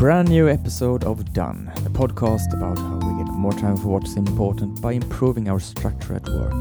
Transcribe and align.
a 0.00 0.02
brand 0.02 0.30
new 0.30 0.48
episode 0.48 1.04
of 1.04 1.30
Done, 1.34 1.70
the 1.82 1.90
podcast 1.90 2.54
about 2.54 2.78
how 2.78 2.96
we 3.06 3.22
get 3.22 3.30
more 3.34 3.52
time 3.52 3.76
for 3.76 3.88
what's 3.88 4.14
important 4.14 4.80
by 4.80 4.92
improving 4.92 5.50
our 5.50 5.60
structure 5.60 6.14
at 6.14 6.26
work. 6.26 6.54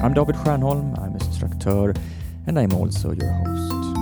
I'm 0.00 0.14
David 0.14 0.36
Stjernholm, 0.36 0.96
I'm 1.00 1.10
a 1.10 1.14
instructor, 1.14 1.92
and 2.46 2.56
I'm 2.56 2.72
also 2.72 3.10
your 3.10 3.32
host. 3.32 3.96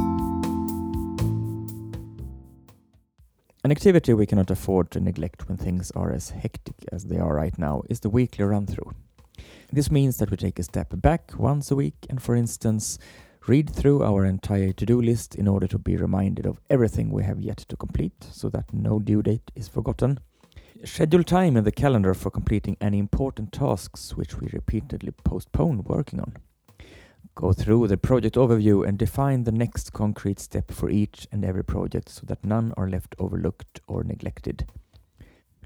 An 3.65 3.71
activity 3.71 4.13
we 4.13 4.27
cannot 4.27 4.51
afford 4.51 4.91
to 4.91 5.01
neglect 5.01 5.49
when 5.49 5.57
things 5.57 5.91
are 5.93 6.13
as 6.13 6.29
hectic 6.29 6.77
as 6.93 7.05
they 7.05 7.17
are 7.17 7.35
right 7.35 7.59
now 7.59 7.85
is 7.89 8.01
the 8.01 8.11
weekly 8.11 8.45
run 8.45 8.67
through. 8.67 8.93
This 9.73 9.91
means 9.91 10.19
that 10.19 10.31
we 10.31 10.37
take 10.37 10.59
a 10.59 10.65
step 10.65 10.89
back 10.93 11.33
once 11.39 11.71
a 11.71 11.77
week 11.77 11.95
and, 12.11 12.23
for 12.23 12.37
instance, 12.37 12.99
read 13.49 13.69
through 13.69 14.05
our 14.05 14.25
entire 14.25 14.73
to 14.73 14.87
do 14.87 15.03
list 15.03 15.35
in 15.35 15.49
order 15.49 15.67
to 15.67 15.79
be 15.79 15.97
reminded 15.97 16.47
of 16.47 16.61
everything 16.71 17.11
we 17.11 17.25
have 17.25 17.41
yet 17.41 17.57
to 17.57 17.77
complete 17.77 18.25
so 18.31 18.49
that 18.49 18.73
no 18.73 19.01
due 19.01 19.21
date 19.21 19.51
is 19.57 19.67
forgotten. 19.67 20.21
Schedule 20.85 21.25
time 21.25 21.57
in 21.57 21.65
the 21.65 21.73
calendar 21.73 22.15
for 22.15 22.31
completing 22.31 22.77
any 22.81 22.99
important 22.99 23.53
tasks 23.53 24.17
which 24.17 24.41
we 24.41 24.49
repeatedly 24.53 25.11
postpone 25.25 25.83
working 25.85 26.21
on. 26.21 26.37
Go 27.35 27.53
through 27.53 27.89
the 27.89 27.97
project 27.97 28.37
overview 28.37 28.87
and 28.87 28.99
define 28.99 29.43
the 29.43 29.53
next 29.53 29.93
concrete 29.93 30.39
step 30.39 30.71
for 30.71 30.89
each 30.89 31.27
and 31.33 31.45
every 31.45 31.65
project 31.65 32.11
so 32.11 32.23
that 32.27 32.45
none 32.45 32.73
are 32.77 32.89
left 32.89 33.17
overlooked 33.19 33.81
or 33.89 34.05
neglected. 34.05 34.67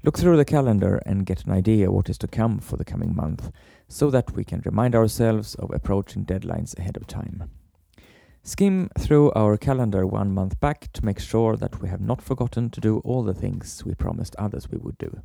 Look 0.03 0.17
through 0.17 0.37
the 0.37 0.45
calendar 0.45 1.01
and 1.05 1.25
get 1.25 1.43
an 1.45 1.51
idea 1.51 1.91
what 1.91 2.09
is 2.09 2.17
to 2.19 2.27
come 2.27 2.59
for 2.59 2.77
the 2.77 2.85
coming 2.85 3.15
month 3.15 3.51
so 3.87 4.09
that 4.11 4.31
we 4.31 4.43
can 4.43 4.61
remind 4.65 4.95
ourselves 4.95 5.55
of 5.55 5.71
approaching 5.73 6.25
deadlines 6.25 6.77
ahead 6.77 6.97
of 6.97 7.05
time. 7.05 7.49
Skim 8.47 8.89
through 8.97 9.29
our 9.33 9.57
calendar 9.57 10.07
one 10.07 10.33
month 10.33 10.57
back 10.61 10.89
to 10.93 11.03
make 11.03 11.19
sure 11.19 11.57
that 11.57 11.81
we 11.81 11.89
have 11.89 11.99
not 11.99 12.21
forgotten 12.21 12.69
to 12.69 12.79
do 12.79 12.99
all 12.99 13.21
the 13.21 13.33
things 13.33 13.83
we 13.83 13.93
promised 13.93 14.37
others 14.37 14.71
we 14.71 14.77
would 14.77 14.97
do. 14.97 15.19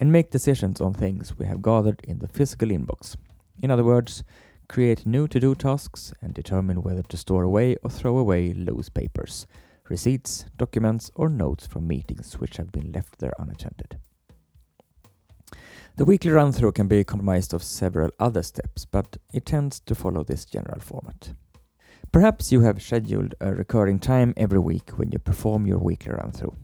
And 0.00 0.10
make 0.10 0.30
decisions 0.30 0.80
on 0.80 0.94
things 0.94 1.36
we 1.36 1.44
have 1.44 1.60
gathered 1.60 2.00
in 2.04 2.20
the 2.20 2.26
physical 2.26 2.68
inbox. 2.70 3.16
In 3.62 3.70
other 3.70 3.84
words, 3.84 4.24
create 4.66 5.04
new 5.04 5.28
to 5.28 5.38
do 5.38 5.54
tasks 5.54 6.14
and 6.22 6.32
determine 6.32 6.80
whether 6.80 7.02
to 7.02 7.18
store 7.18 7.42
away 7.42 7.76
or 7.84 7.90
throw 7.90 8.16
away 8.16 8.54
loose 8.54 8.88
papers, 8.88 9.46
receipts, 9.90 10.46
documents, 10.56 11.10
or 11.14 11.28
notes 11.28 11.66
from 11.66 11.86
meetings 11.86 12.40
which 12.40 12.56
have 12.56 12.72
been 12.72 12.92
left 12.92 13.18
there 13.18 13.34
unattended. 13.38 13.98
The 15.96 16.06
weekly 16.06 16.30
run 16.30 16.52
through 16.52 16.72
can 16.72 16.88
be 16.88 17.04
comprised 17.04 17.52
of 17.52 17.62
several 17.62 18.10
other 18.18 18.42
steps, 18.42 18.86
but 18.86 19.18
it 19.34 19.44
tends 19.44 19.80
to 19.80 19.94
follow 19.94 20.24
this 20.24 20.46
general 20.46 20.80
format. 20.80 21.34
Perhaps 22.12 22.50
you 22.52 22.62
have 22.62 22.82
scheduled 22.82 23.34
a 23.40 23.54
recurring 23.54 23.98
time 23.98 24.34
every 24.36 24.58
week 24.58 24.90
when 24.98 25.12
you 25.12 25.18
perform 25.18 25.66
your 25.66 25.78
weekly 25.78 26.12
run 26.12 26.32
through. 26.32 26.54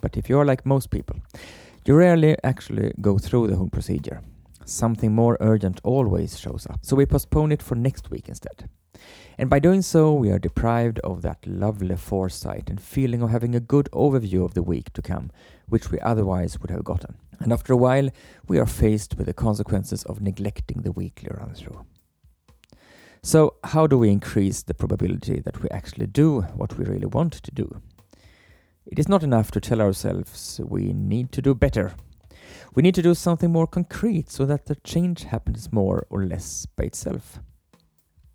But 0.00 0.16
if 0.16 0.28
you 0.28 0.38
are 0.38 0.44
like 0.44 0.64
most 0.64 0.90
people, 0.90 1.16
you 1.84 1.94
rarely 1.94 2.36
actually 2.44 2.92
go 3.00 3.18
through 3.18 3.48
the 3.48 3.56
whole 3.56 3.68
procedure. 3.68 4.20
Something 4.64 5.12
more 5.12 5.36
urgent 5.40 5.80
always 5.82 6.38
shows 6.38 6.66
up, 6.70 6.78
so 6.82 6.94
we 6.94 7.06
postpone 7.06 7.52
it 7.52 7.62
for 7.62 7.74
next 7.74 8.10
week 8.10 8.28
instead. 8.28 8.68
And 9.38 9.50
by 9.50 9.58
doing 9.58 9.82
so, 9.82 10.12
we 10.12 10.30
are 10.30 10.38
deprived 10.38 11.00
of 11.00 11.22
that 11.22 11.44
lovely 11.46 11.96
foresight 11.96 12.70
and 12.70 12.80
feeling 12.80 13.22
of 13.22 13.30
having 13.30 13.54
a 13.54 13.60
good 13.60 13.88
overview 13.92 14.44
of 14.44 14.54
the 14.54 14.62
week 14.62 14.92
to 14.92 15.02
come, 15.02 15.30
which 15.68 15.90
we 15.90 15.98
otherwise 16.00 16.60
would 16.60 16.70
have 16.70 16.84
gotten. 16.84 17.16
And 17.40 17.52
after 17.52 17.72
a 17.72 17.76
while, 17.76 18.10
we 18.46 18.58
are 18.58 18.66
faced 18.66 19.16
with 19.16 19.26
the 19.26 19.32
consequences 19.32 20.04
of 20.04 20.20
neglecting 20.20 20.82
the 20.82 20.92
weekly 20.92 21.30
run 21.32 21.54
through. 21.54 21.84
So, 23.24 23.54
how 23.62 23.86
do 23.86 23.96
we 23.96 24.10
increase 24.10 24.62
the 24.62 24.74
probability 24.74 25.38
that 25.40 25.62
we 25.62 25.68
actually 25.70 26.08
do 26.08 26.40
what 26.56 26.76
we 26.76 26.84
really 26.84 27.06
want 27.06 27.32
to 27.34 27.52
do? 27.52 27.80
It 28.84 28.98
is 28.98 29.08
not 29.08 29.22
enough 29.22 29.52
to 29.52 29.60
tell 29.60 29.80
ourselves 29.80 30.60
we 30.64 30.92
need 30.92 31.30
to 31.32 31.40
do 31.40 31.54
better. 31.54 31.92
We 32.74 32.82
need 32.82 32.96
to 32.96 33.02
do 33.02 33.14
something 33.14 33.52
more 33.52 33.68
concrete 33.68 34.28
so 34.28 34.44
that 34.46 34.66
the 34.66 34.74
change 34.74 35.22
happens 35.22 35.72
more 35.72 36.04
or 36.10 36.24
less 36.24 36.66
by 36.66 36.84
itself. 36.84 37.38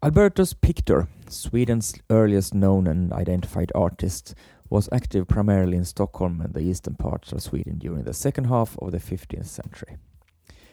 Albertus 0.02 0.54
Pictor, 0.54 1.10
Sweden's 1.28 1.94
earliest 2.10 2.54
known 2.54 2.88
and 2.88 3.12
identified 3.12 3.74
artist, 3.76 4.36
was 4.70 4.88
active 4.94 5.28
primarily 5.28 5.76
in 5.76 5.84
Stockholm 5.84 6.40
and 6.40 6.54
the 6.54 6.62
eastern 6.62 6.96
parts 6.96 7.34
of 7.34 7.42
Sweden 7.42 7.78
during 7.78 8.06
the 8.06 8.14
second 8.14 8.46
half 8.46 8.78
of 8.82 8.94
the 8.94 9.00
15th 9.00 9.48
century. 9.48 9.98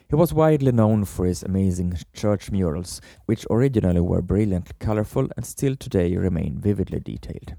He 0.07 0.15
was 0.15 0.33
widely 0.33 0.71
known 0.71 1.05
for 1.05 1.25
his 1.25 1.41
amazing 1.41 1.97
church 2.13 2.51
murals, 2.51 3.01
which 3.25 3.47
originally 3.49 4.01
were 4.01 4.21
brilliantly 4.21 4.75
colorful 4.77 5.27
and 5.35 5.43
still 5.43 5.75
today 5.75 6.15
remain 6.15 6.59
vividly 6.59 6.99
detailed. 6.99 7.55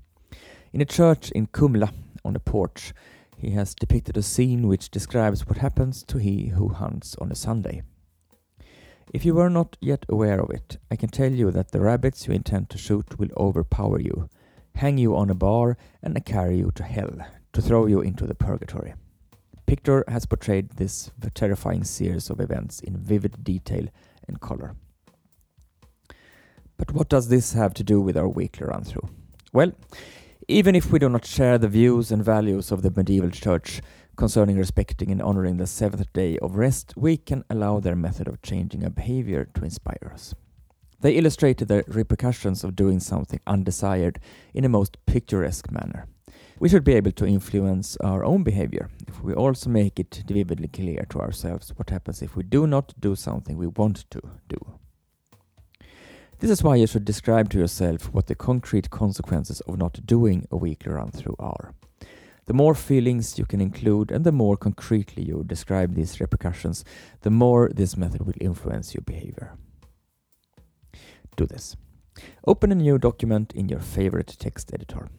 In 0.72 0.80
a 0.80 0.84
church 0.84 1.32
in 1.32 1.48
Kumla, 1.48 1.92
on 2.24 2.36
a 2.36 2.40
porch, 2.40 2.92
he 3.36 3.50
has 3.50 3.74
depicted 3.74 4.16
a 4.16 4.22
scene 4.22 4.68
which 4.68 4.90
describes 4.90 5.46
what 5.46 5.58
happens 5.58 6.04
to 6.04 6.18
he 6.18 6.48
who 6.48 6.68
hunts 6.68 7.16
on 7.16 7.32
a 7.32 7.34
Sunday. 7.34 7.82
If 9.12 9.24
you 9.24 9.34
were 9.34 9.50
not 9.50 9.76
yet 9.80 10.06
aware 10.08 10.40
of 10.40 10.50
it, 10.50 10.78
I 10.90 10.96
can 10.96 11.08
tell 11.08 11.32
you 11.32 11.50
that 11.50 11.72
the 11.72 11.80
rabbits 11.80 12.28
you 12.28 12.34
intend 12.34 12.70
to 12.70 12.78
shoot 12.78 13.18
will 13.18 13.30
overpower 13.36 14.00
you, 14.00 14.28
hang 14.76 14.98
you 14.98 15.16
on 15.16 15.30
a 15.30 15.34
bar, 15.34 15.76
and 16.00 16.24
carry 16.24 16.58
you 16.58 16.70
to 16.76 16.84
hell, 16.84 17.18
to 17.52 17.62
throw 17.62 17.86
you 17.86 18.00
into 18.00 18.26
the 18.26 18.34
purgatory. 18.34 18.94
Pictor 19.66 20.04
has 20.08 20.26
portrayed 20.26 20.70
this 20.70 21.10
terrifying 21.34 21.84
series 21.84 22.30
of 22.30 22.40
events 22.40 22.80
in 22.80 22.96
vivid 22.96 23.42
detail 23.42 23.88
and 24.28 24.40
color. 24.40 24.76
But 26.76 26.92
what 26.92 27.08
does 27.08 27.28
this 27.28 27.54
have 27.54 27.74
to 27.74 27.82
do 27.82 28.00
with 28.00 28.16
our 28.16 28.28
weekly 28.28 28.66
run 28.66 28.84
through? 28.84 29.08
Well, 29.52 29.72
even 30.46 30.76
if 30.76 30.92
we 30.92 30.98
do 31.00 31.08
not 31.08 31.24
share 31.24 31.58
the 31.58 31.68
views 31.68 32.12
and 32.12 32.24
values 32.24 32.70
of 32.70 32.82
the 32.82 32.92
medieval 32.94 33.30
church 33.30 33.80
concerning 34.16 34.56
respecting 34.56 35.10
and 35.10 35.20
honoring 35.20 35.56
the 35.56 35.66
seventh 35.66 36.12
day 36.12 36.38
of 36.38 36.56
rest, 36.56 36.94
we 36.96 37.16
can 37.16 37.44
allow 37.50 37.80
their 37.80 37.96
method 37.96 38.28
of 38.28 38.42
changing 38.42 38.84
a 38.84 38.90
behavior 38.90 39.48
to 39.54 39.64
inspire 39.64 40.10
us. 40.12 40.34
They 41.00 41.16
illustrated 41.16 41.68
the 41.68 41.84
repercussions 41.88 42.62
of 42.62 42.76
doing 42.76 43.00
something 43.00 43.40
undesired 43.46 44.20
in 44.54 44.64
a 44.64 44.68
most 44.68 44.96
picturesque 45.06 45.70
manner. 45.72 46.06
We 46.58 46.70
should 46.70 46.84
be 46.84 46.94
able 46.94 47.12
to 47.12 47.26
influence 47.26 47.98
our 47.98 48.24
own 48.24 48.42
behavior 48.42 48.88
if 49.06 49.22
we 49.22 49.34
also 49.34 49.68
make 49.68 50.00
it 50.00 50.22
vividly 50.26 50.68
clear 50.68 51.04
to 51.10 51.20
ourselves 51.20 51.70
what 51.76 51.90
happens 51.90 52.22
if 52.22 52.34
we 52.34 52.44
do 52.44 52.66
not 52.66 52.94
do 52.98 53.14
something 53.14 53.58
we 53.58 53.66
want 53.66 54.10
to 54.10 54.22
do. 54.48 54.58
This 56.38 56.50
is 56.50 56.62
why 56.62 56.76
you 56.76 56.86
should 56.86 57.04
describe 57.04 57.50
to 57.50 57.58
yourself 57.58 58.12
what 58.12 58.26
the 58.26 58.34
concrete 58.34 58.90
consequences 58.90 59.60
of 59.62 59.76
not 59.76 60.06
doing 60.06 60.46
a 60.50 60.56
weekly 60.56 60.92
run 60.92 61.10
through 61.10 61.36
are. 61.38 61.74
The 62.46 62.54
more 62.54 62.74
feelings 62.74 63.38
you 63.38 63.44
can 63.44 63.60
include 63.60 64.10
and 64.10 64.24
the 64.24 64.32
more 64.32 64.56
concretely 64.56 65.24
you 65.24 65.44
describe 65.46 65.94
these 65.94 66.20
repercussions, 66.20 66.84
the 67.20 67.30
more 67.30 67.68
this 67.68 67.96
method 67.98 68.24
will 68.24 68.40
influence 68.40 68.94
your 68.94 69.02
behavior. 69.02 69.56
Do 71.36 71.44
this. 71.44 71.76
Open 72.46 72.72
a 72.72 72.74
new 72.74 72.98
document 72.98 73.52
in 73.52 73.68
your 73.68 73.80
favorite 73.80 74.36
text 74.38 74.72
editor. 74.72 75.10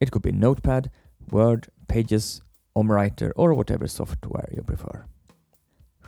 It 0.00 0.10
could 0.10 0.22
be 0.22 0.32
Notepad, 0.32 0.90
Word, 1.30 1.68
Pages, 1.88 2.40
OmmWriter, 2.76 3.32
or 3.36 3.54
whatever 3.54 3.86
software 3.88 4.48
you 4.54 4.62
prefer. 4.62 5.04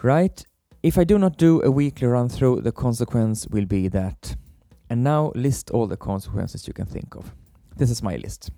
Right, 0.03 0.45
if 0.83 0.97
I 0.97 1.05
do 1.05 1.19
not 1.19 1.37
do 1.37 1.61
a 1.63 1.71
weekly 1.71 2.07
run 2.07 2.29
through, 2.29 2.63
the 2.63 2.73
consequence 2.73 3.47
will 3.49 3.67
be 3.67 3.89
that. 3.89 4.37
And 4.89 5.05
now 5.05 5.33
list 5.35 5.71
all 5.71 5.87
the 5.87 5.97
consequences 5.97 6.67
you 6.67 6.73
can 6.73 6.87
think 6.87 7.15
of. 7.15 7.35
This 7.77 7.91
is 7.91 8.03
my 8.03 8.17
list. 8.17 8.51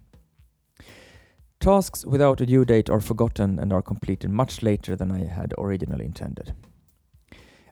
Tasks 1.60 2.04
without 2.04 2.40
a 2.40 2.46
due 2.46 2.64
date 2.64 2.90
are 2.90 3.00
forgotten 3.00 3.58
and 3.58 3.72
are 3.72 3.82
completed 3.82 4.30
much 4.30 4.62
later 4.62 4.96
than 4.96 5.12
I 5.12 5.26
had 5.26 5.54
originally 5.58 6.04
intended. 6.04 6.54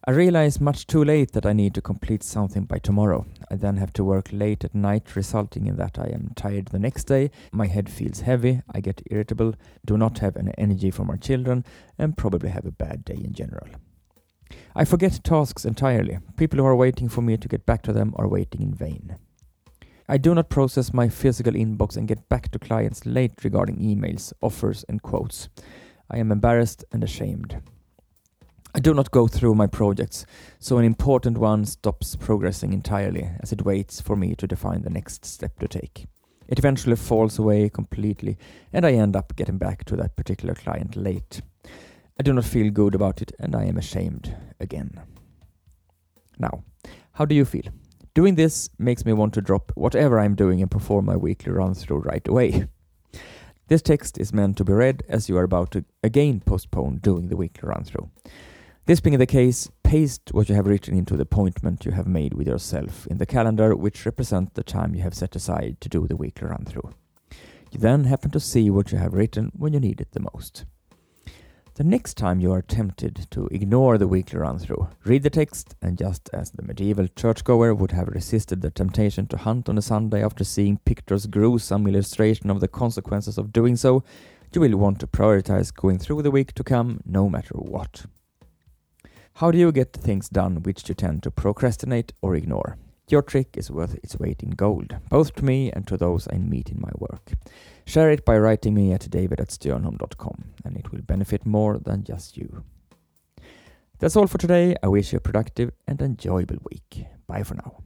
I 0.06 0.12
realize 0.12 0.62
much 0.62 0.86
too 0.86 1.04
late 1.04 1.32
that 1.32 1.44
I 1.44 1.52
need 1.52 1.74
to 1.74 1.82
complete 1.82 2.22
something 2.22 2.64
by 2.64 2.78
tomorrow. 2.78 3.26
I 3.50 3.56
then 3.56 3.76
have 3.76 3.92
to 3.94 4.04
work 4.04 4.30
late 4.32 4.64
at 4.64 4.74
night, 4.74 5.14
resulting 5.14 5.66
in 5.66 5.76
that 5.76 5.98
I 5.98 6.06
am 6.06 6.32
tired 6.34 6.68
the 6.68 6.78
next 6.78 7.04
day, 7.04 7.30
my 7.52 7.66
head 7.66 7.90
feels 7.90 8.20
heavy, 8.20 8.62
I 8.74 8.80
get 8.80 9.02
irritable, 9.10 9.56
do 9.84 9.98
not 9.98 10.20
have 10.20 10.38
any 10.38 10.52
energy 10.56 10.90
for 10.90 11.04
my 11.04 11.16
children, 11.16 11.66
and 11.98 12.16
probably 12.16 12.48
have 12.48 12.64
a 12.64 12.72
bad 12.72 13.04
day 13.04 13.20
in 13.22 13.34
general. 13.34 13.66
I 14.74 14.86
forget 14.86 15.22
tasks 15.22 15.66
entirely. 15.66 16.18
People 16.38 16.60
who 16.60 16.64
are 16.64 16.76
waiting 16.76 17.10
for 17.10 17.20
me 17.20 17.36
to 17.36 17.48
get 17.48 17.66
back 17.66 17.82
to 17.82 17.92
them 17.92 18.14
are 18.16 18.26
waiting 18.26 18.62
in 18.62 18.72
vain. 18.72 19.18
I 20.08 20.16
do 20.16 20.34
not 20.34 20.48
process 20.48 20.94
my 20.94 21.10
physical 21.10 21.52
inbox 21.52 21.98
and 21.98 22.08
get 22.08 22.26
back 22.30 22.50
to 22.52 22.58
clients 22.58 23.04
late 23.04 23.44
regarding 23.44 23.76
emails, 23.76 24.32
offers, 24.40 24.82
and 24.88 25.02
quotes. 25.02 25.50
I 26.10 26.16
am 26.16 26.32
embarrassed 26.32 26.86
and 26.90 27.04
ashamed. 27.04 27.60
I 28.72 28.78
do 28.78 28.94
not 28.94 29.10
go 29.10 29.26
through 29.26 29.56
my 29.56 29.66
projects, 29.66 30.24
so 30.60 30.78
an 30.78 30.84
important 30.84 31.38
one 31.38 31.64
stops 31.64 32.14
progressing 32.14 32.72
entirely 32.72 33.28
as 33.40 33.52
it 33.52 33.64
waits 33.64 34.00
for 34.00 34.14
me 34.14 34.34
to 34.36 34.46
define 34.46 34.82
the 34.82 34.90
next 34.90 35.24
step 35.24 35.58
to 35.58 35.68
take. 35.68 36.06
It 36.46 36.58
eventually 36.58 36.96
falls 36.96 37.38
away 37.38 37.68
completely, 37.68 38.36
and 38.72 38.86
I 38.86 38.92
end 38.92 39.16
up 39.16 39.34
getting 39.34 39.58
back 39.58 39.84
to 39.86 39.96
that 39.96 40.14
particular 40.16 40.54
client 40.54 40.94
late. 40.94 41.42
I 42.18 42.22
do 42.22 42.32
not 42.32 42.44
feel 42.44 42.70
good 42.70 42.94
about 42.94 43.20
it, 43.20 43.32
and 43.40 43.56
I 43.56 43.64
am 43.64 43.76
ashamed 43.76 44.36
again. 44.60 45.00
Now, 46.38 46.62
how 47.12 47.24
do 47.24 47.34
you 47.34 47.44
feel? 47.44 47.72
Doing 48.14 48.36
this 48.36 48.70
makes 48.78 49.04
me 49.04 49.12
want 49.12 49.34
to 49.34 49.40
drop 49.40 49.72
whatever 49.74 50.18
I'm 50.18 50.34
doing 50.34 50.60
and 50.62 50.70
perform 50.70 51.06
my 51.06 51.16
weekly 51.16 51.52
run 51.52 51.74
through 51.74 51.98
right 51.98 52.26
away. 52.26 52.66
This 53.68 53.82
text 53.82 54.18
is 54.18 54.32
meant 54.32 54.56
to 54.56 54.64
be 54.64 54.72
read 54.72 55.04
as 55.08 55.28
you 55.28 55.36
are 55.38 55.44
about 55.44 55.70
to 55.72 55.84
again 56.02 56.40
postpone 56.40 56.98
doing 56.98 57.28
the 57.28 57.36
weekly 57.36 57.68
run 57.68 57.84
through. 57.84 58.10
This 58.86 59.00
being 59.00 59.18
the 59.18 59.26
case, 59.26 59.70
paste 59.84 60.30
what 60.32 60.48
you 60.48 60.54
have 60.54 60.66
written 60.66 60.96
into 60.96 61.16
the 61.16 61.22
appointment 61.22 61.84
you 61.84 61.92
have 61.92 62.06
made 62.06 62.34
with 62.34 62.46
yourself 62.46 63.06
in 63.06 63.18
the 63.18 63.26
calendar, 63.26 63.76
which 63.76 64.04
represents 64.04 64.52
the 64.54 64.64
time 64.64 64.94
you 64.94 65.02
have 65.02 65.14
set 65.14 65.36
aside 65.36 65.80
to 65.80 65.88
do 65.88 66.06
the 66.06 66.16
weekly 66.16 66.48
run 66.48 66.64
through. 66.64 66.90
You 67.70 67.78
then 67.78 68.04
happen 68.04 68.30
to 68.32 68.40
see 68.40 68.68
what 68.70 68.90
you 68.90 68.98
have 68.98 69.14
written 69.14 69.52
when 69.54 69.74
you 69.74 69.80
need 69.80 70.00
it 70.00 70.12
the 70.12 70.26
most. 70.32 70.64
The 71.74 71.84
next 71.84 72.16
time 72.16 72.40
you 72.40 72.52
are 72.52 72.62
tempted 72.62 73.26
to 73.30 73.46
ignore 73.52 73.96
the 73.96 74.08
weekly 74.08 74.40
run 74.40 74.58
through, 74.58 74.88
read 75.04 75.22
the 75.22 75.30
text, 75.30 75.76
and 75.80 75.96
just 75.96 76.28
as 76.32 76.50
the 76.50 76.62
medieval 76.62 77.06
churchgoer 77.06 77.74
would 77.74 77.92
have 77.92 78.08
resisted 78.08 78.60
the 78.60 78.70
temptation 78.70 79.26
to 79.28 79.36
hunt 79.36 79.68
on 79.68 79.78
a 79.78 79.82
Sunday 79.82 80.24
after 80.24 80.42
seeing 80.42 80.78
Pictor's 80.78 81.26
gruesome 81.26 81.86
illustration 81.86 82.50
of 82.50 82.60
the 82.60 82.68
consequences 82.68 83.38
of 83.38 83.52
doing 83.52 83.76
so, 83.76 84.02
you 84.52 84.60
will 84.60 84.76
want 84.76 84.98
to 85.00 85.06
prioritize 85.06 85.72
going 85.72 85.98
through 85.98 86.22
the 86.22 86.30
week 86.30 86.54
to 86.54 86.64
come 86.64 87.00
no 87.06 87.28
matter 87.28 87.54
what. 87.54 88.06
How 89.34 89.50
do 89.50 89.58
you 89.58 89.72
get 89.72 89.92
things 89.92 90.28
done 90.28 90.62
which 90.62 90.88
you 90.88 90.94
tend 90.94 91.22
to 91.22 91.30
procrastinate 91.30 92.12
or 92.20 92.34
ignore? 92.34 92.76
Your 93.08 93.22
trick 93.22 93.56
is 93.56 93.70
worth 93.70 93.94
its 94.04 94.18
weight 94.18 94.42
in 94.42 94.50
gold, 94.50 94.96
both 95.08 95.34
to 95.34 95.44
me 95.44 95.72
and 95.72 95.86
to 95.88 95.96
those 95.96 96.28
I 96.32 96.38
meet 96.38 96.70
in 96.70 96.80
my 96.80 96.92
work. 96.98 97.32
Share 97.84 98.10
it 98.10 98.24
by 98.24 98.38
writing 98.38 98.74
me 98.74 98.92
at 98.92 99.10
david 99.10 99.40
and 99.40 100.76
it 100.76 100.92
will 100.92 101.02
benefit 101.02 101.44
more 101.44 101.78
than 101.78 102.04
just 102.04 102.36
you. 102.36 102.64
That's 103.98 104.16
all 104.16 104.26
for 104.26 104.38
today. 104.38 104.76
I 104.82 104.88
wish 104.88 105.12
you 105.12 105.16
a 105.18 105.20
productive 105.20 105.72
and 105.86 106.00
enjoyable 106.00 106.58
week. 106.70 107.06
Bye 107.26 107.42
for 107.42 107.54
now. 107.54 107.82